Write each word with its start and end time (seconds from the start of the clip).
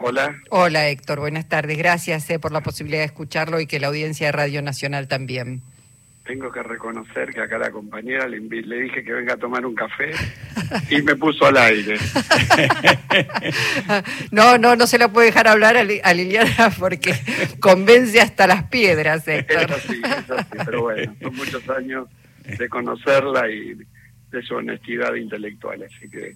Hola. 0.00 0.40
Hola 0.50 0.88
Héctor, 0.88 1.20
buenas 1.20 1.48
tardes. 1.48 1.76
Gracias 1.76 2.28
eh, 2.30 2.38
por 2.38 2.52
la 2.52 2.60
posibilidad 2.60 3.00
de 3.00 3.06
escucharlo 3.06 3.60
y 3.60 3.66
que 3.66 3.80
la 3.80 3.88
audiencia 3.88 4.26
de 4.26 4.32
Radio 4.32 4.62
Nacional 4.62 5.08
también. 5.08 5.60
Tengo 6.24 6.52
que 6.52 6.62
reconocer 6.62 7.32
que 7.32 7.40
acá 7.40 7.56
la 7.58 7.70
compañera 7.70 8.28
le, 8.28 8.38
le 8.38 8.80
dije 8.82 9.02
que 9.02 9.12
venga 9.12 9.34
a 9.34 9.36
tomar 9.38 9.64
un 9.64 9.74
café 9.74 10.12
y 10.90 11.00
me 11.00 11.16
puso 11.16 11.46
al 11.46 11.56
aire. 11.56 11.96
no, 14.30 14.58
no, 14.58 14.76
no 14.76 14.86
se 14.86 14.98
la 14.98 15.08
puede 15.08 15.28
dejar 15.28 15.48
hablar 15.48 15.76
a, 15.76 15.84
Liliana 15.84 16.70
porque 16.78 17.14
convence 17.60 18.20
hasta 18.20 18.46
las 18.46 18.64
piedras, 18.64 19.26
Héctor. 19.26 19.70
Es 19.70 19.70
así, 19.70 20.02
es 20.04 20.30
así, 20.30 20.58
pero 20.66 20.82
bueno, 20.82 21.14
son 21.20 21.34
muchos 21.34 21.68
años 21.70 22.08
de 22.44 22.68
conocerla 22.68 23.50
y 23.50 23.74
de 24.30 24.42
su 24.42 24.54
honestidad 24.54 25.14
intelectual, 25.14 25.82
así 25.82 26.10
que 26.10 26.34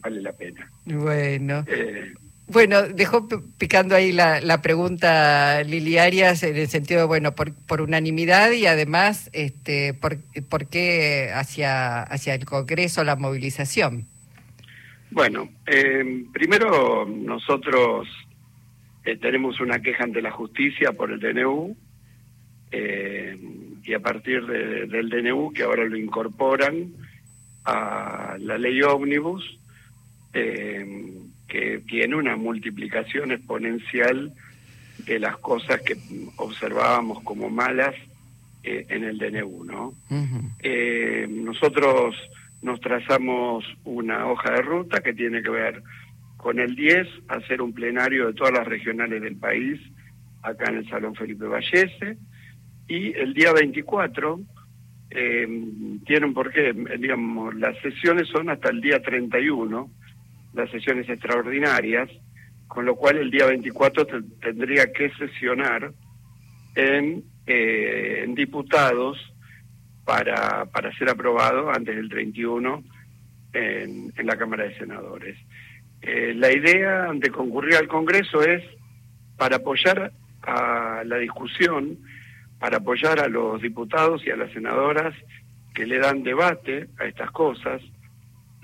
vale 0.00 0.22
la 0.22 0.32
pena. 0.32 0.70
Bueno. 0.86 1.64
Eh, 1.66 2.14
bueno, 2.46 2.82
dejó 2.82 3.28
picando 3.58 3.94
ahí 3.94 4.12
la, 4.12 4.60
pregunta 4.62 5.62
Lili 5.62 5.98
Arias 5.98 6.42
en 6.42 6.56
el 6.56 6.68
sentido 6.68 7.00
de, 7.00 7.06
bueno, 7.06 7.34
por, 7.34 7.54
por 7.54 7.80
unanimidad 7.80 8.50
y 8.52 8.66
además, 8.66 9.30
este, 9.32 9.94
por, 9.94 10.18
por, 10.48 10.66
qué 10.66 11.30
hacia, 11.34 12.02
hacia 12.02 12.34
el 12.34 12.44
Congreso 12.44 13.04
la 13.04 13.16
movilización? 13.16 14.06
Bueno, 15.10 15.48
eh, 15.66 16.24
primero 16.32 17.06
nosotros 17.06 18.08
eh, 19.04 19.16
tenemos 19.16 19.60
una 19.60 19.80
queja 19.80 20.04
ante 20.04 20.22
la 20.22 20.30
justicia 20.30 20.92
por 20.92 21.12
el 21.12 21.20
DNU 21.20 21.76
eh, 22.72 23.38
y 23.84 23.92
a 23.92 24.00
partir 24.00 24.44
del 24.46 25.10
DNU, 25.10 25.52
que 25.52 25.62
ahora 25.62 25.84
lo 25.84 25.96
incorporan 25.96 26.92
a 27.64 28.36
la 28.40 28.58
ley 28.58 28.82
ómnibus, 28.82 29.58
eh, 30.32 30.84
que 31.48 31.82
tiene 31.86 32.16
una 32.16 32.36
multiplicación 32.36 33.32
exponencial 33.32 34.32
de 35.06 35.18
las 35.18 35.36
cosas 35.38 35.80
que 35.82 35.96
observábamos 36.36 37.22
como 37.22 37.50
malas 37.50 37.94
eh, 38.62 38.86
en 38.88 39.04
el 39.04 39.18
DNU, 39.18 39.64
¿no? 39.64 39.92
Eh, 40.60 41.26
nosotros 41.28 42.16
nos 42.62 42.80
trazamos 42.80 43.64
una 43.84 44.26
hoja 44.26 44.52
de 44.52 44.62
ruta 44.62 45.00
que 45.00 45.12
tiene 45.12 45.42
que 45.42 45.50
ver 45.50 45.82
con 46.36 46.58
el 46.58 46.74
10, 46.74 47.06
hacer 47.28 47.60
un 47.60 47.72
plenario 47.72 48.26
de 48.26 48.34
todas 48.34 48.52
las 48.52 48.66
regionales 48.66 49.20
del 49.22 49.36
país, 49.36 49.80
acá 50.42 50.70
en 50.70 50.78
el 50.78 50.88
Salón 50.88 51.14
Felipe 51.14 51.46
Vallese, 51.46 52.16
y 52.88 53.12
el 53.14 53.34
día 53.34 53.52
24 53.52 54.40
eh, 55.10 55.46
tiene 56.06 56.26
un 56.26 56.34
porqué, 56.34 56.72
digamos, 56.98 57.54
las 57.54 57.78
sesiones 57.78 58.28
son 58.28 58.50
hasta 58.50 58.70
el 58.70 58.80
día 58.80 59.00
31, 59.00 59.90
las 60.54 60.70
sesiones 60.70 61.08
extraordinarias, 61.08 62.08
con 62.68 62.84
lo 62.84 62.96
cual 62.96 63.18
el 63.18 63.30
día 63.30 63.46
24 63.46 64.06
tendría 64.40 64.92
que 64.92 65.10
sesionar 65.10 65.92
en, 66.74 67.24
eh, 67.46 68.22
en 68.24 68.34
diputados 68.34 69.18
para, 70.04 70.66
para 70.66 70.96
ser 70.96 71.10
aprobado 71.10 71.70
antes 71.70 71.94
del 71.96 72.08
31 72.08 72.82
en, 73.52 74.12
en 74.16 74.26
la 74.26 74.36
Cámara 74.36 74.64
de 74.64 74.78
Senadores. 74.78 75.36
Eh, 76.02 76.34
la 76.34 76.52
idea 76.52 77.10
de 77.14 77.30
concurrir 77.30 77.76
al 77.76 77.88
Congreso 77.88 78.42
es 78.42 78.62
para 79.36 79.56
apoyar 79.56 80.12
a 80.42 81.02
la 81.04 81.16
discusión, 81.16 81.98
para 82.58 82.78
apoyar 82.78 83.20
a 83.20 83.28
los 83.28 83.62
diputados 83.62 84.24
y 84.26 84.30
a 84.30 84.36
las 84.36 84.52
senadoras 84.52 85.14
que 85.74 85.86
le 85.86 85.98
dan 85.98 86.22
debate 86.22 86.88
a 86.98 87.06
estas 87.06 87.30
cosas. 87.30 87.80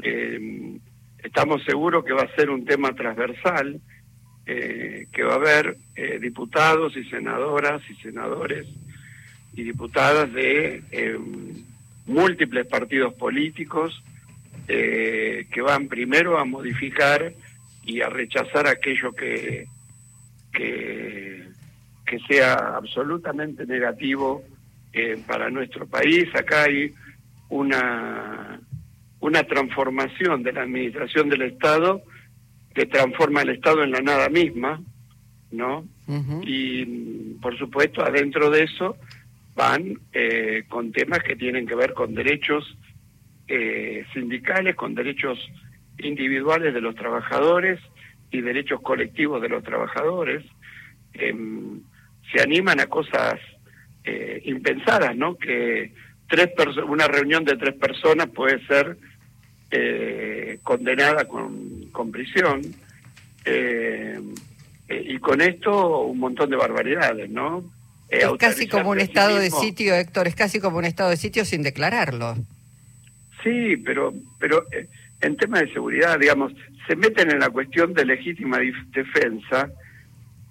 Eh, 0.02 0.78
Estamos 1.23 1.63
seguros 1.65 2.05
que 2.05 2.13
va 2.13 2.23
a 2.23 2.35
ser 2.35 2.51
un 2.51 2.65
tema 2.65 2.95
transversal, 2.95 3.81
eh, 4.47 5.07
que 5.13 5.23
va 5.23 5.35
a 5.35 5.37
haber 5.37 5.77
eh, 5.97 6.19
diputados 6.19 6.97
y 6.97 7.05
senadoras 7.05 7.83
y 7.91 7.95
senadores 7.97 8.67
y 9.55 9.63
diputadas 9.65 10.33
de 10.33 10.83
eh, 10.91 11.19
múltiples 12.07 12.67
partidos 12.67 13.14
políticos 13.14 14.03
que 14.67 15.63
van 15.63 15.89
primero 15.89 16.39
a 16.39 16.45
modificar 16.45 17.33
y 17.85 18.03
a 18.03 18.09
rechazar 18.09 18.69
aquello 18.69 19.11
que, 19.11 19.67
que, 20.53 21.48
que 22.07 22.19
sea 22.29 22.77
absolutamente 22.77 23.67
negativo 23.67 24.45
para 25.27 25.51
nuestro 25.51 25.89
país. 25.89 26.33
Acá 26.36 26.64
hay 26.64 26.95
una 27.48 28.60
una 29.20 29.42
transformación 29.45 30.42
de 30.42 30.53
la 30.53 30.63
administración 30.63 31.29
del 31.29 31.42
Estado 31.42 32.03
que 32.75 32.86
transforma 32.86 33.42
el 33.42 33.51
Estado 33.51 33.83
en 33.83 33.91
la 33.91 34.01
nada 34.01 34.29
misma, 34.29 34.81
¿no? 35.51 35.85
Y 36.45 36.85
por 37.41 37.57
supuesto, 37.57 38.03
adentro 38.03 38.51
de 38.51 38.64
eso 38.64 38.97
van 39.55 39.95
eh, 40.13 40.64
con 40.69 40.91
temas 40.91 41.20
que 41.20 41.36
tienen 41.36 41.67
que 41.67 41.75
ver 41.77 41.92
con 41.95 42.14
derechos 42.14 42.77
eh, 43.47 44.05
sindicales, 44.13 44.75
con 44.75 44.95
derechos 44.95 45.39
individuales 45.98 46.75
de 46.75 46.80
los 46.80 46.95
trabajadores 46.95 47.79
y 48.30 48.41
derechos 48.41 48.80
colectivos 48.80 49.41
de 49.42 49.48
los 49.48 49.63
trabajadores. 49.63 50.45
Em, 51.13 51.80
se 52.33 52.41
animan 52.41 52.80
a 52.80 52.86
cosas 52.86 53.35
eh, 54.05 54.41
impensadas, 54.45 55.17
¿no? 55.17 55.36
Que 55.36 55.92
tres 56.29 56.51
una 56.86 57.07
reunión 57.07 57.45
de 57.45 57.57
tres 57.57 57.75
personas 57.75 58.29
puede 58.29 58.64
ser 58.67 58.97
eh, 59.70 60.58
condenada 60.63 61.27
con, 61.27 61.86
con 61.92 62.11
prisión. 62.11 62.63
Eh, 63.45 64.20
eh, 64.89 65.05
y 65.08 65.19
con 65.19 65.41
esto 65.41 66.01
un 66.01 66.19
montón 66.19 66.51
de 66.51 66.57
barbaridades, 66.57 67.31
¿no? 67.31 67.64
es 68.09 68.27
casi 68.39 68.67
como 68.67 68.91
un 68.91 68.98
estado 68.98 69.39
de 69.39 69.51
sitio, 69.53 69.95
Héctor, 69.95 70.27
es 70.27 70.35
casi 70.35 70.59
como 70.59 70.79
un 70.79 70.85
estado 70.85 71.11
de 71.11 71.17
sitio 71.17 71.45
sin 71.45 71.63
declararlo. 71.63 72.35
Sí, 73.45 73.77
pero, 73.77 74.13
pero 74.41 74.64
en 75.20 75.36
tema 75.36 75.61
de 75.61 75.73
seguridad, 75.73 76.19
digamos, 76.19 76.53
se 76.89 76.97
meten 76.97 77.30
en 77.30 77.39
la 77.39 77.51
cuestión 77.51 77.95
de 77.95 78.05
legítima 78.05 78.59
defensa, 78.92 79.70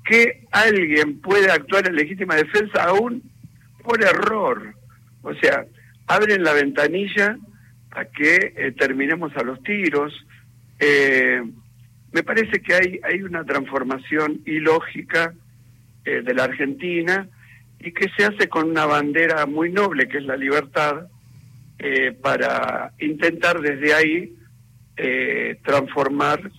que 0.06 0.46
alguien 0.52 1.20
puede 1.20 1.52
actuar 1.52 1.88
en 1.88 1.96
legítima 1.96 2.36
defensa 2.36 2.84
aún 2.86 3.22
por 3.84 4.02
error. 4.02 4.74
O 5.22 5.34
sea, 5.36 5.66
abren 6.08 6.44
la 6.44 6.54
ventanilla 6.54 7.38
a 7.92 8.06
que 8.06 8.54
eh, 8.56 8.72
terminemos 8.78 9.36
a 9.36 9.44
los 9.44 9.62
tiros. 9.64 10.14
Eh, 10.80 11.42
me 12.12 12.24
parece 12.24 12.62
que 12.62 12.74
hay, 12.74 13.00
hay 13.04 13.22
una 13.22 13.44
transformación 13.44 14.42
ilógica 14.46 15.34
eh, 16.06 16.22
de 16.22 16.34
la 16.34 16.46
Argentina 16.46 17.28
y 17.80 17.92
que 17.92 18.10
se 18.18 18.26
hace 18.26 18.50
con 18.50 18.70
una 18.70 18.86
bandera 18.86 19.46
muy 19.46 19.72
noble 19.72 20.08
que 20.08 20.18
es 20.18 20.24
la 20.24 20.36
libertad 20.36 21.08
para 22.22 22.92
intentar 23.00 23.62
desde 23.62 23.94
ahí 23.94 24.36
transformar 25.64 26.52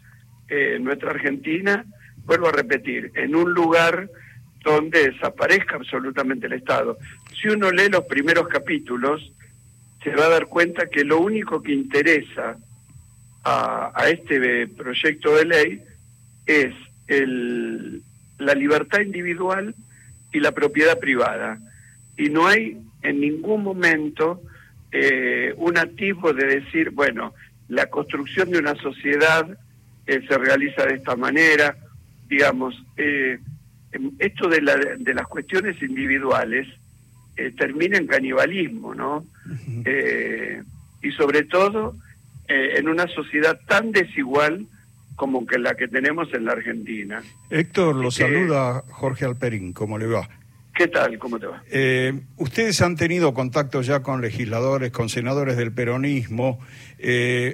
nuestra 0.81 1.11
Argentina, 1.11 1.85
vuelvo 2.25 2.49
a 2.49 2.53
repetir, 2.53 3.13
en 3.15 3.37
un 3.37 3.53
lugar 3.53 4.09
donde 4.65 5.11
desaparezca 5.11 5.77
absolutamente 5.77 6.47
el 6.47 6.55
Estado. 6.55 6.97
Si 7.39 7.49
uno 7.49 7.71
lee 7.71 7.91
los 7.91 8.05
primeros 8.05 8.49
capítulos, 8.49 9.31
se 10.03 10.11
va 10.11 10.27
a 10.27 10.31
dar 10.31 10.47
cuenta 10.47 10.87
que 10.87 11.05
lo 11.05 11.21
único 11.21 11.63
que 11.63 11.73
interesa 11.73 12.57
a, 13.45 14.09
este 14.09 14.67
proyecto 14.69 15.35
de 15.37 15.45
ley 15.45 15.83
es 16.47 16.75
el, 17.07 18.03
la 18.39 18.55
libertad 18.55 19.01
individual 19.01 19.75
y 20.33 20.41
la 20.41 20.53
propiedad 20.53 20.99
privada. 20.99 21.59
Y 22.17 22.29
no 22.29 22.47
hay 22.47 22.79
en 23.03 23.21
ningún 23.21 23.63
momento 23.63 24.43
eh, 24.93 25.55
un 25.57 25.79
activo 25.79 26.33
de 26.33 26.61
decir, 26.61 26.91
bueno, 26.91 27.35
la 27.69 27.87
construcción 27.87 28.51
de 28.51 28.59
una 28.59 28.75
sociedad 28.77 29.47
eh, 30.07 30.21
se 30.27 30.39
realiza 30.39 30.85
de 30.87 30.95
esta 30.95 31.17
manera, 31.17 31.77
digamos, 32.29 32.75
eh, 32.97 33.39
esto 34.19 34.49
de, 34.49 34.63
la, 34.63 34.77
de 34.77 35.15
las 35.15 35.27
cuestiones 35.27 35.81
individuales 35.83 36.67
eh, 37.41 37.53
termina 37.57 37.97
en 37.97 38.07
canibalismo, 38.07 38.95
¿no? 38.95 39.25
Eh, 39.87 40.63
y 41.03 41.11
sobre 41.13 41.45
todo 41.45 41.95
eh, 42.47 42.75
en 42.77 42.87
una 42.87 43.07
sociedad 43.09 43.59
tan 43.67 43.93
desigual 43.93 44.67
como 45.17 45.47
que 45.47 45.59
la 45.59 45.75
que 45.75 45.89
tenemos 45.89 46.29
en 46.35 46.45
la 46.45 46.53
Argentina. 46.53 47.23
Héctor, 47.49 47.97
lo 47.97 48.11
saluda 48.11 48.85
Jorge 48.91 49.25
Alperín, 49.25 49.73
¿cómo 49.73 49.97
le 49.97 50.07
va? 50.07 50.29
¿Qué 50.75 50.87
tal? 50.87 51.19
¿Cómo 51.19 51.39
te 51.39 51.47
va? 51.47 51.63
ustedes 52.37 52.83
han 52.83 52.97
tenido 52.97 53.33
contacto 53.33 53.81
ya 53.81 54.03
con 54.03 54.21
legisladores, 54.21 54.93
con 54.93 55.09
senadores 55.09 55.57
del 55.57 55.73
peronismo. 55.73 56.59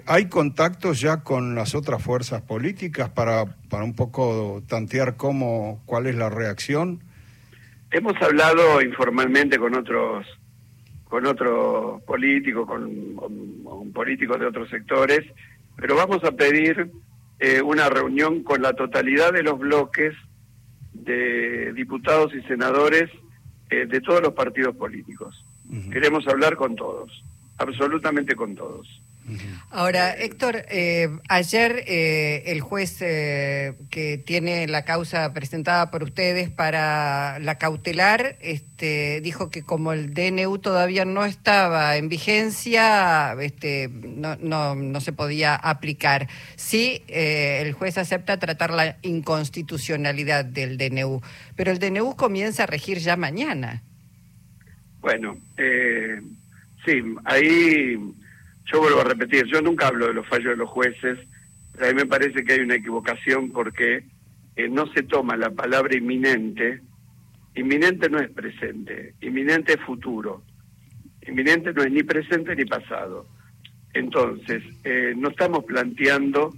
¿Hay 0.07 0.27
contactos 0.29 1.01
ya 1.01 1.19
con 1.19 1.55
las 1.55 1.77
otras 1.77 2.03
fuerzas 2.03 2.43
políticas 2.43 3.09
para, 3.11 3.45
para 3.69 3.85
un 3.85 3.95
poco 3.95 4.65
tantear 4.69 5.17
cómo, 5.17 5.81
cuál 5.87 6.09
es 6.09 6.17
la 6.17 6.29
reacción? 6.29 7.06
Hemos 7.97 8.21
hablado 8.21 8.83
informalmente 8.83 9.59
con 9.59 9.75
otros 9.75 10.27
con 11.05 11.25
otros 11.25 12.03
políticos, 12.03 12.67
con, 12.67 13.91
políticos 13.95 14.39
de 14.39 14.45
otros 14.45 14.69
sectores, 14.69 15.21
pero 15.77 15.97
vamos 15.97 16.23
a 16.25 16.33
pedir 16.33 16.91
una 17.65 17.89
reunión 17.89 18.43
con 18.43 18.61
la 18.61 18.75
totalidad 18.75 19.33
de 19.33 19.43
los 19.43 19.59
bloques 19.59 20.15
de 20.93 21.73
diputados 21.73 22.35
y 22.35 22.43
senadores 22.43 23.11
de 23.71 24.01
todos 24.03 24.21
los 24.21 24.35
partidos 24.35 24.77
políticos. 24.77 25.43
Queremos 25.91 26.29
hablar 26.29 26.55
con 26.57 26.77
todos, 26.77 27.11
absolutamente 27.57 28.35
con 28.35 28.55
todos. 28.55 28.87
Ahora, 29.71 30.15
Héctor, 30.17 30.65
eh, 30.69 31.09
ayer 31.29 31.83
eh, 31.87 32.45
el 32.47 32.61
juez 32.61 32.99
eh, 33.01 33.75
que 33.91 34.19
tiene 34.19 34.69
la 34.69 34.85
causa 34.85 35.33
presentada 35.33 35.91
por 35.91 36.05
ustedes 36.05 36.49
para 36.49 37.39
la 37.41 37.57
cautelar 37.59 38.37
este, 38.41 39.21
dijo 39.23 39.51
que 39.51 39.63
como 39.63 39.93
el 39.93 40.15
DNU 40.15 40.59
todavía 40.59 41.05
no 41.05 41.25
estaba 41.25 41.97
en 41.97 42.09
vigencia, 42.09 43.35
este, 43.41 43.89
no, 43.89 44.37
no, 44.37 44.77
no 44.77 45.01
se 45.01 45.13
podía 45.13 45.57
aplicar. 45.57 46.29
Sí, 46.55 47.03
el 47.09 47.73
juez 47.73 47.99
acepta 47.99 48.39
tratar 48.39 48.73
la 48.73 48.97
inconstitucionalidad 49.03 50.45
del 50.45 50.79
DNU, 50.79 51.21
pero 51.57 51.73
el 51.73 51.79
DNU 51.79 52.15
comienza 52.15 52.63
a 52.63 52.67
regir 52.67 52.99
ya 52.99 53.17
mañana. 53.17 53.83
Bueno, 55.01 55.37
sí, 56.85 57.03
ahí 57.25 57.97
yo 58.67 58.81
vuelvo 58.81 59.01
a 59.01 59.05
repetir, 59.05 59.47
yo 59.47 59.61
nunca 59.61 59.89
hablo 59.89 60.07
de 60.07 60.15
los 60.15 60.27
fallos 60.27 60.51
de 60.51 60.57
los 60.57 60.69
jueces, 60.69 61.19
pero 61.73 61.87
a 61.87 61.89
mí 61.91 61.95
me 61.95 62.07
parece 62.07 62.45
que 62.45 62.55
hay 62.55 62.61
una 62.61 62.75
equivocación 62.75 63.51
porque 63.51 64.05
eh, 64.57 64.69
no 64.69 64.87
se 64.93 65.03
toma 65.03 65.37
la 65.37 65.51
palabra 65.51 65.97
inminente. 65.97 66.81
Inminente 67.55 68.09
no 68.09 68.19
es 68.19 68.31
presente, 68.31 69.15
inminente 69.21 69.75
es 69.75 69.81
futuro. 69.81 70.43
Inminente 71.27 71.73
no 71.73 71.83
es 71.83 71.93
ni 71.93 72.03
presente 72.03 72.57
ni 72.57 72.65
pasado. 72.65 73.27
Entonces, 73.95 74.63
eh, 74.85 75.15
no 75.17 75.29
estamos 75.29 75.65
planteando 75.65 76.53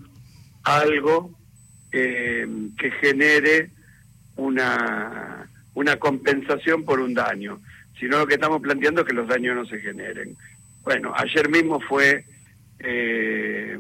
algo 0.64 1.30
eh, 1.92 2.46
que 2.78 2.90
genere 2.92 3.70
una, 4.36 5.48
una 5.74 5.96
compensación 5.96 6.84
por 6.84 7.00
un 7.00 7.14
daño, 7.14 7.60
sino 7.98 8.18
lo 8.18 8.26
que 8.26 8.34
estamos 8.34 8.60
planteando 8.60 9.02
es 9.02 9.06
que 9.06 9.14
los 9.14 9.28
daños 9.28 9.56
no 9.56 9.66
se 9.66 9.78
generen. 9.78 10.36
Bueno, 10.82 11.12
ayer 11.16 11.48
mismo 11.48 11.80
fue 11.80 12.24
eh, 12.78 13.78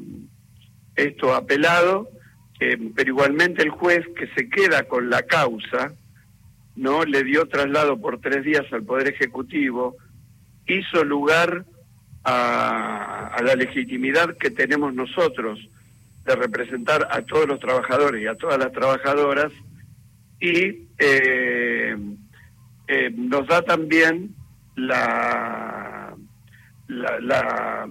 esto 0.94 1.34
apelado, 1.34 2.08
eh, 2.60 2.76
pero 2.94 3.10
igualmente 3.10 3.62
el 3.62 3.70
juez 3.70 4.04
que 4.16 4.26
se 4.34 4.48
queda 4.48 4.84
con 4.84 5.08
la 5.08 5.22
causa, 5.22 5.92
no 6.76 7.04
le 7.04 7.24
dio 7.24 7.46
traslado 7.46 8.00
por 8.00 8.20
tres 8.20 8.44
días 8.44 8.64
al 8.72 8.84
Poder 8.84 9.08
Ejecutivo, 9.08 9.96
hizo 10.66 11.04
lugar 11.04 11.64
a, 12.24 13.36
la 13.42 13.54
legitimidad 13.54 14.36
que 14.36 14.50
tenemos 14.50 14.92
nosotros 14.92 15.58
de 16.24 16.36
representar 16.36 17.08
a 17.10 17.22
todos 17.22 17.48
los 17.48 17.58
trabajadores 17.58 18.22
y 18.22 18.26
a 18.26 18.34
todas 18.34 18.58
las 18.58 18.72
trabajadoras 18.72 19.50
y 20.40 20.88
eh, 20.98 21.96
nos 23.14 23.46
da 23.46 23.62
también 23.62 24.34
la 24.76 25.67
la, 26.88 27.86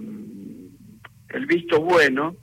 el 1.30 1.46
visto 1.46 1.80
bueno 1.80 2.36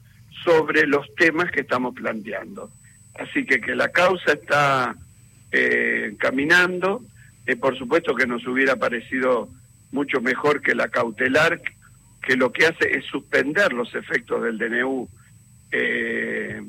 sobre 0.44 0.88
los 0.88 1.13
temas 1.16 1.52
que 1.52 1.62
estamos 1.62 1.94
planteando. 1.94 2.72
Así 3.16 3.46
que 3.46 3.62
que 3.62 3.75
la 3.75 3.90
causa 3.90 4.34
está 4.34 4.96
eh, 5.52 6.16
caminando, 6.19 7.02
eh, 7.46 7.56
por 7.56 7.78
supuesto 7.78 8.16
que 8.16 8.28
nos 8.28 8.46
hubiera 8.48 8.75
parecido 8.75 9.50
mucho 9.92 10.22
mejor 10.22 10.62
que 10.62 10.75
la 10.75 10.90
cautelar, 10.90 11.62
que 12.22 12.36
lo 12.36 12.52
que 12.52 12.66
hace 12.66 12.98
es 12.98 13.06
suspender 13.06 13.72
los 13.74 13.94
efectos 13.96 14.44
del 14.44 14.57
DNU. 14.57 15.07
Eh, 15.72 16.62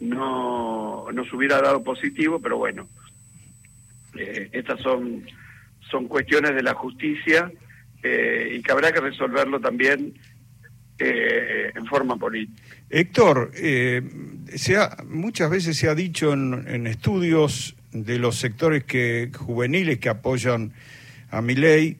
no 0.00 1.06
nos 1.12 1.32
hubiera 1.32 1.60
dado 1.60 1.84
positivo, 1.84 2.40
pero 2.40 2.58
bueno, 2.58 2.88
estas 4.14 4.80
son, 4.80 5.24
son 5.90 6.08
cuestiones 6.08 6.56
de 6.56 6.62
la 6.62 6.74
justicia 6.74 7.52
eh, 8.02 8.54
y 8.54 8.62
que 8.62 8.72
habrá 8.72 8.92
que 8.92 9.00
resolverlo 9.00 9.60
también 9.60 10.14
eh, 10.98 11.70
en 11.74 11.86
forma 11.86 12.16
política. 12.16 12.60
Héctor, 12.90 13.52
eh, 13.54 14.02
se 14.56 14.76
muchas 15.06 15.48
veces 15.50 15.76
se 15.76 15.88
ha 15.88 15.94
dicho 15.94 16.32
en, 16.32 16.86
estudios 16.88 17.76
de 17.92 18.18
los 18.18 18.38
sectores 18.38 18.82
que 18.84 19.30
juveniles 19.36 19.98
que 19.98 20.08
apoyan 20.08 20.72
a 21.30 21.42
mi 21.42 21.54
ley 21.54 21.98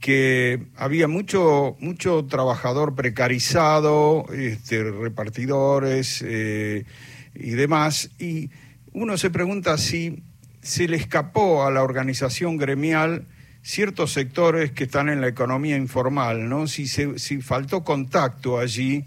que 0.00 0.66
había 0.76 1.08
mucho 1.08 1.76
mucho 1.80 2.26
trabajador 2.26 2.94
precarizado, 2.94 4.26
este, 4.32 4.84
repartidores 4.84 6.22
y 6.22 7.50
demás, 7.50 8.10
y 8.18 8.50
uno 8.92 9.16
se 9.16 9.30
pregunta 9.30 9.78
si 9.78 10.22
se 10.60 10.86
le 10.86 10.96
escapó 10.96 11.64
a 11.64 11.70
la 11.70 11.82
organización 11.82 12.58
gremial 12.58 13.26
ciertos 13.68 14.14
sectores 14.14 14.72
que 14.72 14.84
están 14.84 15.10
en 15.10 15.20
la 15.20 15.28
economía 15.28 15.76
informal, 15.76 16.48
¿no? 16.48 16.66
Si, 16.66 16.86
si 16.88 17.42
faltó 17.42 17.84
contacto 17.84 18.58
allí 18.58 19.04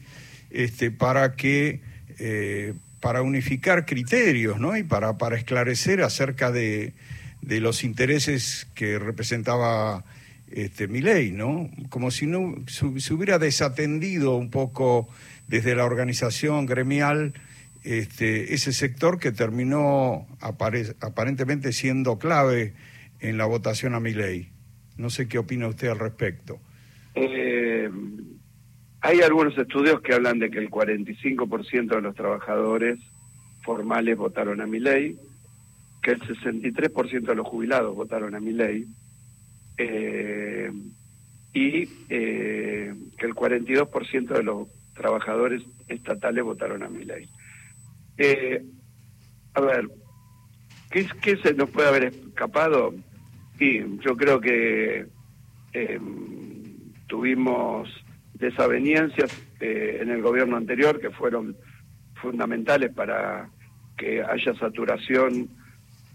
este, 0.52 0.92
para 0.92 1.36
que 1.36 1.82
eh, 2.20 2.76
para 3.00 3.24
unificar 3.24 3.88
criterios, 3.88 4.60
¿no? 4.60 4.78
Y 4.78 4.84
para, 4.84 5.18
para 5.18 5.36
esclarecer 5.36 6.04
acerca 6.04 6.52
de, 6.52 6.94
de 7.42 7.60
los 7.60 7.84
intereses 7.84 8.68
que 8.76 9.00
representaba 9.00 10.04
este, 10.52 10.88
mi 10.88 11.02
ley, 11.02 11.32
¿no? 11.32 11.68
Como 11.90 12.12
si 12.12 12.28
no 12.28 12.54
se 12.68 13.14
hubiera 13.16 13.40
desatendido 13.40 14.36
un 14.36 14.52
poco 14.52 15.10
desde 15.48 15.74
la 15.74 15.86
organización 15.86 16.68
gremial 16.68 17.34
este, 17.84 18.54
ese 18.54 18.74
sector 18.74 19.18
que 19.18 19.32
terminó 19.32 20.28
aparentemente 20.40 21.74
siendo 21.74 22.20
clave 22.20 22.74
en 23.22 23.38
la 23.38 23.46
votación 23.46 23.96
a 23.96 24.00
mi 24.00 24.14
ley. 24.14 24.51
No 25.02 25.10
sé 25.10 25.28
qué 25.28 25.40
opina 25.40 25.68
usted 25.68 25.88
al 25.88 25.98
respecto. 25.98 26.60
Eh, 27.16 27.90
hay 29.02 29.22
algunos 29.22 29.58
estudios 29.58 30.00
que 30.02 30.14
hablan 30.14 30.38
de 30.38 30.52
que 30.52 30.60
el 30.60 30.70
45% 30.70 31.96
de 31.96 32.02
los 32.02 32.14
trabajadores 32.14 33.00
formales 33.64 34.16
votaron 34.16 34.62
a 34.62 34.68
mi 34.68 34.80
ley, 34.80 35.18
que 36.04 36.12
el 36.12 36.22
63% 36.22 37.22
de 37.26 37.36
los 37.36 37.48
jubilados 37.48 37.96
votaron 37.96 38.36
a 38.36 38.40
mi 38.40 38.52
ley, 38.52 38.86
eh, 39.80 40.72
y 41.52 41.90
eh, 42.10 42.94
que 43.18 43.26
el 43.26 43.34
42% 43.34 44.28
de 44.28 44.44
los 44.44 44.68
trabajadores 44.94 45.64
estatales 45.88 46.44
votaron 46.44 46.84
a 46.84 46.90
mi 46.90 47.06
ley. 47.06 47.28
a 49.56 49.62
ver, 49.62 49.90
¿qué, 50.92 51.08
¿qué 51.24 51.38
se 51.38 51.56
nos 51.56 51.72
puede 51.72 51.88
haber 51.88 52.04
escapado? 52.04 52.94
Sí, 53.62 53.80
yo 54.00 54.18
creo 54.18 54.42
que 54.42 55.06
em, 55.74 56.02
tuvimos 57.06 57.88
desavenencias 58.34 59.32
eh, 59.60 60.00
en 60.02 60.10
el 60.10 60.24
gobierno 60.24 60.58
anterior 60.58 61.00
que 61.00 61.12
fueron 61.12 61.56
fundamentales 62.16 62.92
para 62.92 63.52
que 63.96 64.24
haya 64.24 64.56
saturación 64.56 65.48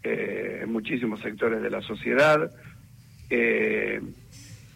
eh, 0.02 0.62
en 0.64 0.72
muchísimos 0.72 1.20
sectores 1.20 1.62
de 1.62 1.70
la 1.70 1.82
sociedad, 1.82 2.50
eh, 3.30 4.00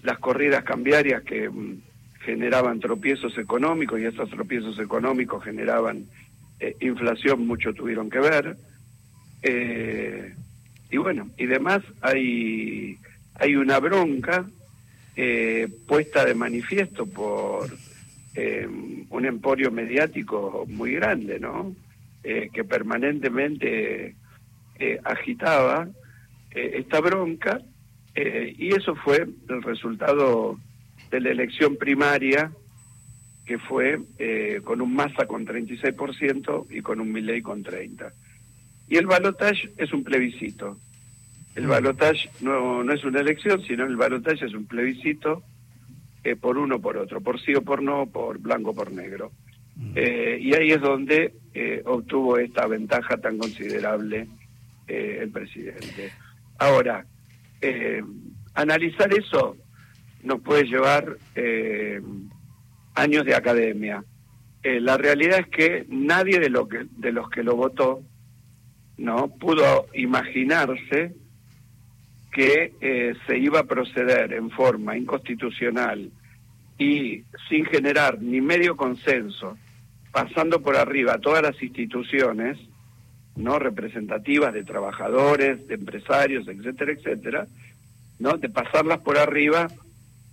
las 0.05 0.19
corridas 0.21 0.63
cambiarias 0.63 1.25
que 1.25 1.51
mm, 1.51 1.83
generaban 2.21 2.79
tropiezos 2.79 3.37
económicos 3.37 3.99
y 3.99 4.05
esos 4.05 4.31
tropiezos 4.31 4.79
económicos 4.79 5.43
generaban 5.43 6.05
inflación, 6.79 7.49
mucho 7.49 7.75
tuvieron 7.75 8.09
que 8.09 8.21
ver 8.21 8.57
y 10.91 10.97
bueno, 10.97 11.31
y 11.37 11.47
demás 11.47 11.83
hay, 12.01 12.99
hay 13.35 13.57
una 13.57 13.79
bronca 13.79 14.47
eh, 15.17 15.69
puesta 15.87 16.25
de 16.25 16.35
manifiesto 16.35 17.07
por 17.07 17.69
eh, 18.35 18.67
un 19.11 19.27
emporio 19.27 19.71
mediático 19.71 20.65
muy 20.69 20.95
grande, 20.95 21.39
¿no? 21.39 21.75
Eh, 22.23 22.51
que 22.53 22.65
permanentemente 22.65 24.15
agitaba 25.05 25.89
esta 26.53 27.01
bronca 27.01 27.61
y 28.15 28.75
eso 28.75 28.95
fue 28.95 29.27
el 29.49 29.63
resultado 29.63 30.59
de 31.11 31.21
la 31.21 31.31
elección 31.31 31.77
primaria 31.77 32.51
que 33.45 33.59
fue 33.59 34.01
con 34.65 34.81
un 34.81 34.95
Massa 34.95 35.27
con 35.27 35.47
36% 35.47 36.67
y 36.71 36.81
con 36.81 37.01
un 37.01 37.13
Milley 37.13 37.43
con 37.43 37.63
30%. 37.63 38.11
Y 38.91 38.97
el 38.97 39.07
balotage 39.07 39.71
es 39.77 39.93
un 39.93 40.03
plebiscito. 40.03 40.77
El 41.55 41.69
balotage 41.69 42.29
no, 42.41 42.83
no 42.83 42.93
es 42.93 43.05
una 43.05 43.21
elección, 43.21 43.63
sino 43.63 43.87
el 43.87 43.97
balotage 43.97 44.47
es 44.47 44.53
un 44.53 44.67
plebiscito 44.67 45.45
eh, 46.25 46.35
por 46.35 46.59
uno 46.59 46.77
o 46.77 46.81
por 46.81 46.99
otro, 46.99 47.21
por 47.21 47.41
sí 47.41 47.55
o 47.55 47.63
por 47.63 47.83
no, 47.83 48.07
por 48.07 48.39
blanco 48.39 48.71
o 48.71 48.75
por 48.75 48.93
negro. 48.93 49.31
Mm. 49.77 49.93
Eh, 49.95 50.39
y 50.41 50.55
ahí 50.55 50.73
es 50.73 50.81
donde 50.81 51.35
eh, 51.55 51.83
obtuvo 51.87 52.37
esta 52.37 52.67
ventaja 52.67 53.17
tan 53.17 53.39
considerable 53.39 54.27
el 54.89 55.31
presidente. 55.31 56.11
Ahora, 56.59 57.07
analizar 58.55 59.15
eso 59.15 59.57
nos 60.25 60.41
puede 60.41 60.65
llevar 60.65 61.17
años 62.97 63.25
de 63.25 63.37
academia. 63.37 64.03
la 64.65 64.97
realidad 64.97 65.39
es 65.39 65.47
que 65.47 65.87
nadie 65.89 66.41
de, 66.41 66.51
lo 66.51 66.67
que, 66.67 66.87
de 66.91 67.13
los 67.13 67.31
que 67.31 67.45
lo 67.45 67.55
votó 67.55 68.03
no 69.01 69.29
pudo 69.29 69.87
imaginarse 69.95 71.15
que 72.31 72.75
eh, 72.81 73.15
se 73.27 73.39
iba 73.39 73.61
a 73.61 73.65
proceder 73.65 74.35
en 74.35 74.51
forma 74.51 74.97
inconstitucional 74.97 76.11
y 76.79 77.25
sin 77.49 77.65
generar 77.65 78.21
ni 78.21 78.43
medio 78.43 78.77
consenso, 78.77 79.57
pasando 80.13 80.61
por 80.61 80.77
arriba 80.77 81.19
todas 81.19 81.43
las 81.43 81.63
instituciones 81.63 82.59
no 83.37 83.59
representativas 83.59 84.53
de 84.53 84.65
trabajadores, 84.65 85.67
de 85.67 85.77
empresarios, 85.77 86.47
etcétera, 86.47 86.93
etcétera, 86.93 87.47
no 88.19 88.37
de 88.37 88.51
pasarlas 88.51 89.01
por 89.01 89.17
arriba 89.17 89.69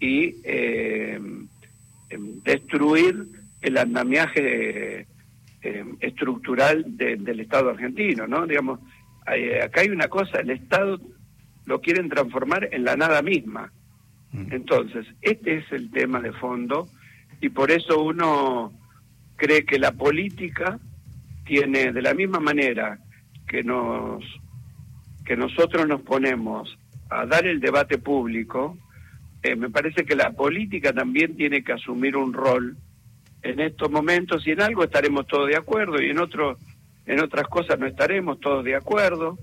y 0.01 0.35
eh, 0.43 1.19
em, 2.09 2.41
destruir 2.43 3.15
el 3.61 3.77
andamiaje 3.77 5.07
eh, 5.67 5.85
estructural 5.99 6.85
del 6.97 7.39
Estado 7.39 7.69
argentino, 7.69 8.27
¿no? 8.27 8.45
Digamos, 8.45 8.79
acá 9.63 9.81
hay 9.81 9.89
una 9.89 10.07
cosa, 10.07 10.39
el 10.39 10.51
Estado 10.51 10.99
lo 11.65 11.81
quieren 11.81 12.09
transformar 12.09 12.69
en 12.71 12.83
la 12.83 12.95
nada 12.95 13.21
misma. 13.21 13.71
Mm. 14.31 14.53
Entonces, 14.53 15.05
este 15.21 15.57
es 15.57 15.71
el 15.71 15.91
tema 15.91 16.21
de 16.21 16.31
fondo 16.31 16.87
y 17.41 17.49
por 17.49 17.71
eso 17.71 18.01
uno 18.01 18.73
cree 19.35 19.65
que 19.65 19.77
la 19.77 19.91
política 19.91 20.79
tiene 21.45 21.91
de 21.91 22.01
la 22.01 22.13
misma 22.13 22.39
manera 22.39 22.99
que 23.47 23.63
nos 23.63 24.23
que 25.25 25.35
nosotros 25.35 25.85
nos 25.87 26.01
ponemos 26.01 26.77
a 27.09 27.25
dar 27.25 27.45
el 27.45 27.59
debate 27.59 27.97
público, 27.97 28.77
eh, 29.43 29.57
me 29.57 29.69
parece 29.69 30.05
que 30.05 30.15
la 30.15 30.31
política 30.31 30.93
también 30.93 31.35
tiene 31.35 31.63
que 31.63 31.73
asumir 31.73 32.15
un 32.15 32.31
rol 32.31 32.77
en 33.47 33.59
estos 33.59 33.89
momentos 33.89 34.45
y 34.45 34.51
en 34.51 34.61
algo 34.61 34.83
estaremos 34.83 35.25
todos 35.27 35.47
de 35.47 35.55
acuerdo 35.55 36.01
y 36.01 36.09
en 36.09 36.19
otro 36.19 36.57
en 37.05 37.21
otras 37.21 37.47
cosas 37.47 37.79
no 37.79 37.87
estaremos 37.87 38.39
todos 38.39 38.63
de 38.65 38.75
acuerdo 38.75 39.37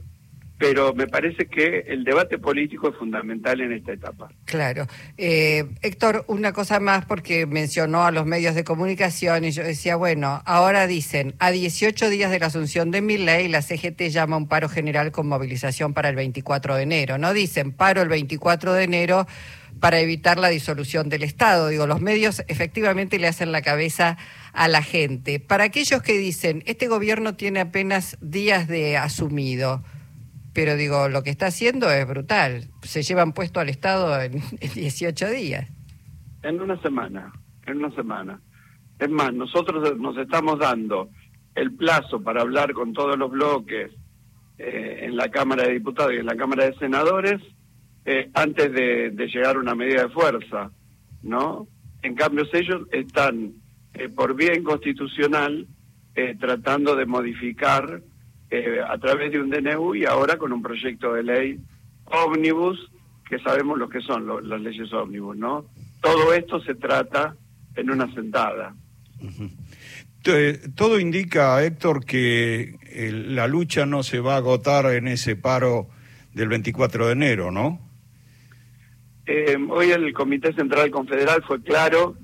pero 0.58 0.94
me 0.94 1.06
parece 1.08 1.46
que 1.46 1.84
el 1.88 2.04
debate 2.04 2.38
político 2.38 2.88
es 2.88 2.96
fundamental 2.96 3.60
en 3.60 3.72
esta 3.72 3.92
etapa. 3.92 4.30
Claro. 4.44 4.86
Eh, 5.18 5.64
Héctor, 5.82 6.24
una 6.28 6.52
cosa 6.52 6.78
más 6.78 7.04
porque 7.04 7.44
mencionó 7.44 8.04
a 8.04 8.12
los 8.12 8.24
medios 8.24 8.54
de 8.54 8.62
comunicación 8.62 9.44
y 9.44 9.50
yo 9.50 9.64
decía, 9.64 9.96
bueno, 9.96 10.42
ahora 10.46 10.86
dicen, 10.86 11.34
a 11.40 11.50
18 11.50 12.08
días 12.08 12.30
de 12.30 12.38
la 12.38 12.46
asunción 12.46 12.90
de 12.92 13.02
mi 13.02 13.18
ley, 13.18 13.48
la 13.48 13.62
CGT 13.62 14.02
llama 14.10 14.36
un 14.36 14.46
paro 14.46 14.68
general 14.68 15.10
con 15.10 15.26
movilización 15.26 15.92
para 15.92 16.08
el 16.08 16.14
24 16.14 16.76
de 16.76 16.82
enero. 16.84 17.18
No 17.18 17.32
dicen 17.32 17.72
paro 17.72 18.02
el 18.02 18.08
24 18.08 18.74
de 18.74 18.84
enero 18.84 19.26
para 19.80 20.00
evitar 20.00 20.38
la 20.38 20.48
disolución 20.48 21.08
del 21.08 21.22
Estado. 21.22 21.68
Digo, 21.68 21.86
los 21.86 22.00
medios 22.00 22.42
efectivamente 22.48 23.18
le 23.18 23.26
hacen 23.26 23.52
la 23.52 23.62
cabeza 23.62 24.16
a 24.52 24.68
la 24.68 24.82
gente. 24.82 25.40
Para 25.40 25.64
aquellos 25.64 26.02
que 26.02 26.18
dicen, 26.18 26.62
este 26.66 26.88
gobierno 26.88 27.34
tiene 27.34 27.60
apenas 27.60 28.16
días 28.20 28.68
de 28.68 28.96
asumido, 28.96 29.82
pero 30.52 30.76
digo, 30.76 31.08
lo 31.08 31.22
que 31.22 31.30
está 31.30 31.46
haciendo 31.46 31.90
es 31.90 32.06
brutal. 32.06 32.68
Se 32.82 33.02
llevan 33.02 33.32
puesto 33.32 33.60
al 33.60 33.68
Estado 33.68 34.20
en, 34.20 34.40
18 34.74 35.30
días. 35.30 35.68
En 36.42 36.60
una 36.60 36.80
semana, 36.80 37.32
en 37.66 37.78
una 37.78 37.94
semana. 37.94 38.40
Es 38.98 39.10
más, 39.10 39.34
nosotros 39.34 39.98
nos 39.98 40.16
estamos 40.18 40.58
dando 40.58 41.08
el 41.54 41.72
plazo 41.74 42.22
para 42.22 42.42
hablar 42.42 42.72
con 42.72 42.92
todos 42.92 43.18
los 43.18 43.30
bloques 43.30 43.90
eh, 44.58 45.00
en 45.02 45.16
la 45.16 45.28
Cámara 45.30 45.64
de 45.64 45.74
Diputados 45.74 46.12
y 46.12 46.16
en 46.16 46.26
la 46.26 46.36
Cámara 46.36 46.64
de 46.64 46.74
Senadores 46.78 47.40
eh, 48.04 48.30
antes 48.34 48.72
de, 48.72 49.10
llegar 49.32 49.56
a 49.56 49.60
una 49.60 49.74
medida 49.74 50.02
de 50.02 50.08
fuerza, 50.10 50.70
¿no? 51.22 51.66
En 52.02 52.14
cambio, 52.14 52.44
ellos 52.52 52.86
están 52.92 53.52
eh, 53.94 54.08
por 54.08 54.34
bien 54.34 54.62
constitucional 54.62 55.66
tratando 56.38 56.94
de 56.94 57.06
modificar 57.06 58.00
eh, 58.50 58.78
a 58.86 58.96
través 58.98 59.32
de 59.32 59.40
un 59.40 59.50
DNU 59.50 59.96
y 59.96 60.04
ahora 60.04 60.36
con 60.36 60.52
un 60.52 60.62
proyecto 60.62 61.12
de 61.14 61.24
ley 61.24 61.58
ómnibus, 62.04 62.78
que 63.28 63.40
sabemos 63.40 63.78
lo 63.78 63.88
que 63.88 64.00
son 64.00 64.48
las 64.48 64.60
leyes 64.60 64.92
ómnibus, 64.92 65.36
¿no? 65.36 65.64
Todo 66.00 66.32
esto 66.32 66.60
se 66.60 66.76
trata 66.76 67.34
en 67.74 67.90
una 67.90 68.12
sentada. 68.14 68.74
Todo 70.76 71.00
indica, 71.00 71.64
Héctor, 71.64 72.04
que 72.04 72.76
la 73.26 73.48
lucha 73.48 73.86
no 73.86 74.04
se 74.04 74.20
va 74.20 74.34
a 74.34 74.38
agotar 74.38 74.86
en 74.86 75.08
ese 75.08 75.34
paro 75.34 75.88
del 76.32 76.48
24 76.48 77.06
de 77.06 77.12
enero, 77.12 77.50
¿no? 77.50 77.80
Eh, 79.26 79.56
hoy 79.70 79.90
el 79.90 80.12
Comité 80.12 80.52
Central 80.52 80.90
Confederal 80.90 81.42
fue 81.44 81.62
claro 81.62 82.16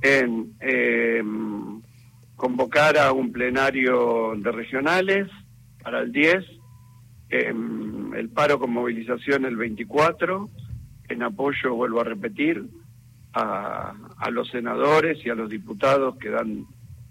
en 0.00 0.54
eh, 0.60 1.22
convocar 2.36 2.96
a 2.98 3.12
un 3.12 3.32
plenario 3.32 4.34
de 4.36 4.52
regionales 4.52 5.28
para 5.82 6.00
el 6.00 6.12
10, 6.12 6.44
el 7.28 8.30
paro 8.30 8.58
con 8.58 8.72
movilización 8.72 9.44
el 9.44 9.56
24, 9.56 10.48
en 11.08 11.22
apoyo, 11.22 11.74
vuelvo 11.74 12.00
a 12.00 12.04
repetir, 12.04 12.64
a 13.32 14.30
los 14.30 14.48
senadores 14.48 15.18
y 15.24 15.28
a 15.28 15.34
los 15.34 15.50
diputados 15.50 16.16
que 16.16 16.30
dan 16.30 16.64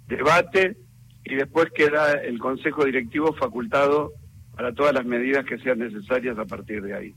debate 0.08 0.76
y 1.24 1.36
después 1.36 1.68
queda 1.72 2.14
el 2.14 2.40
Consejo 2.40 2.86
Directivo 2.86 3.34
facultado 3.34 4.14
para 4.56 4.74
todas 4.74 4.94
las 4.94 5.06
medidas 5.06 5.46
que 5.46 5.58
sean 5.60 5.80
necesarias 5.80 6.38
a 6.38 6.46
partir 6.46 6.82
de 6.82 6.94
ahí. 6.94 7.16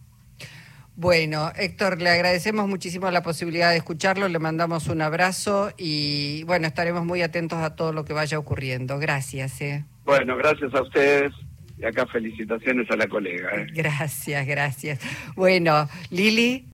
Bueno, 1.01 1.53
Héctor, 1.55 2.03
le 2.03 2.11
agradecemos 2.11 2.67
muchísimo 2.67 3.09
la 3.13 3.23
posibilidad 3.23 3.71
de 3.71 3.77
escucharlo, 3.77 4.27
le 4.27 4.41
mandamos 4.41 4.89
un 4.89 5.01
abrazo 5.01 5.71
y 5.79 6.43
bueno, 6.43 6.67
estaremos 6.67 7.05
muy 7.05 7.23
atentos 7.23 7.61
a 7.61 7.77
todo 7.77 7.93
lo 7.93 8.05
que 8.05 8.13
vaya 8.13 8.37
ocurriendo. 8.37 8.99
Gracias. 8.99 9.61
Eh. 9.61 9.85
Bueno, 10.05 10.37
gracias 10.37 10.75
a 10.75 10.83
ustedes. 10.83 11.33
Y 11.79 11.85
acá 11.85 12.05
felicitaciones 12.07 12.91
a 12.91 12.97
la 12.97 13.07
colega. 13.07 13.49
¿eh? 13.55 13.69
Gracias, 13.73 14.45
gracias. 14.45 14.99
Bueno, 15.37 15.89
Lili. 16.11 16.67